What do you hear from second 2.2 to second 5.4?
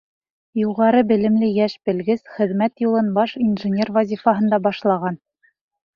хеҙмәт юлын баш инженер вазифаһында башлаған.